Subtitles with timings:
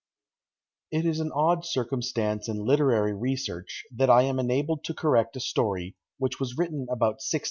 [0.89, 5.39] It is an odd circumstance in literary research, that I am enabled to correct a
[5.39, 7.39] story which was written about 1680.